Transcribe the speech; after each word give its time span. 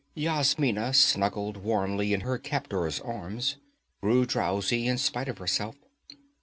Yasmina, 0.15 0.95
snuggled 0.95 1.57
warmly 1.57 2.11
in 2.11 2.21
her 2.21 2.39
captor's 2.39 2.99
arms, 3.01 3.57
grew 4.01 4.25
drowsy 4.25 4.87
in 4.87 4.97
spite 4.97 5.29
of 5.29 5.37
herself. 5.37 5.75